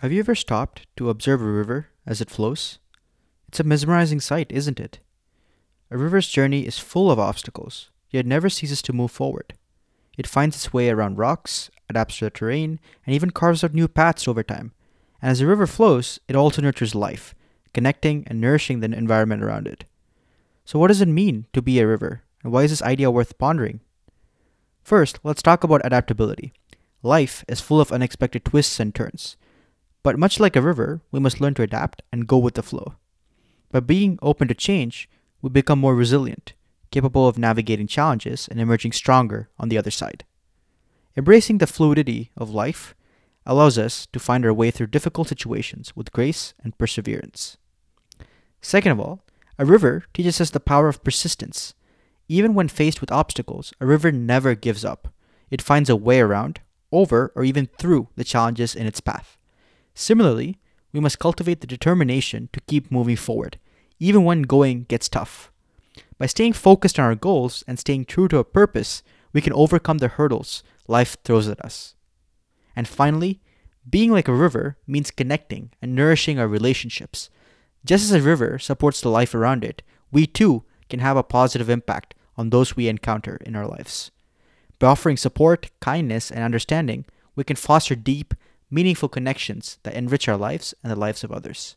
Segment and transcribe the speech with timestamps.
[0.00, 2.78] Have you ever stopped to observe a river as it flows?
[3.48, 4.98] It's a mesmerizing sight, isn't it?
[5.90, 9.52] A river's journey is full of obstacles, yet never ceases to move forward.
[10.16, 13.88] It finds its way around rocks, adapts to the terrain, and even carves out new
[13.88, 14.72] paths over time.
[15.20, 17.34] And as the river flows, it also nurtures life,
[17.74, 19.84] connecting and nourishing the environment around it.
[20.64, 23.36] So, what does it mean to be a river, and why is this idea worth
[23.36, 23.80] pondering?
[24.82, 26.54] First, let's talk about adaptability.
[27.02, 29.36] Life is full of unexpected twists and turns.
[30.02, 32.94] But much like a river, we must learn to adapt and go with the flow.
[33.70, 35.08] By being open to change,
[35.42, 36.54] we become more resilient,
[36.90, 40.24] capable of navigating challenges and emerging stronger on the other side.
[41.16, 42.94] Embracing the fluidity of life
[43.46, 47.56] allows us to find our way through difficult situations with grace and perseverance.
[48.60, 49.24] Second of all,
[49.58, 51.74] a river teaches us the power of persistence.
[52.28, 55.08] Even when faced with obstacles, a river never gives up.
[55.50, 56.60] It finds a way around,
[56.92, 59.36] over, or even through the challenges in its path.
[60.00, 60.56] Similarly,
[60.94, 63.58] we must cultivate the determination to keep moving forward,
[63.98, 65.52] even when going gets tough.
[66.16, 69.02] By staying focused on our goals and staying true to our purpose,
[69.34, 71.96] we can overcome the hurdles life throws at us.
[72.74, 73.40] And finally,
[73.90, 77.28] being like a river means connecting and nourishing our relationships.
[77.84, 81.68] Just as a river supports the life around it, we too can have a positive
[81.68, 84.10] impact on those we encounter in our lives.
[84.78, 87.04] By offering support, kindness, and understanding,
[87.36, 88.32] we can foster deep,
[88.70, 91.76] meaningful connections that enrich our lives and the lives of others.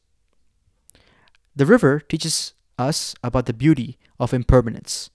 [1.56, 5.10] The river teaches us about the beauty of impermanence.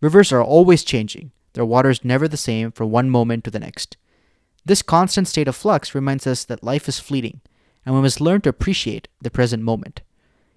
[0.00, 3.60] Rivers are always changing, their water is never the same from one moment to the
[3.60, 3.96] next.
[4.64, 7.40] This constant state of flux reminds us that life is fleeting,
[7.84, 10.02] and we must learn to appreciate the present moment.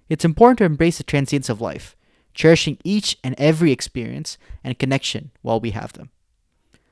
[0.08, 1.96] It's important to embrace the transience of life,
[2.32, 6.10] cherishing each and every experience and connection while we have them.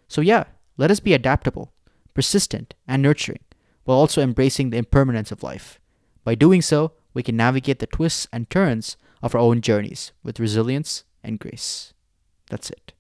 [0.09, 0.45] So, yeah,
[0.77, 1.73] let us be adaptable,
[2.15, 3.41] persistent, and nurturing,
[3.85, 5.79] while also embracing the impermanence of life.
[6.25, 10.41] By doing so, we can navigate the twists and turns of our own journeys with
[10.41, 11.93] resilience and grace.
[12.51, 12.93] That's it.